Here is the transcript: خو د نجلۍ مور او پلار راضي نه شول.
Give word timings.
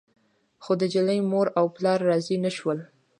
خو 0.63 0.71
د 0.79 0.83
نجلۍ 0.87 1.19
مور 1.31 1.47
او 1.59 1.65
پلار 1.75 1.99
راضي 2.09 2.37
نه 2.45 2.51
شول. 2.57 2.79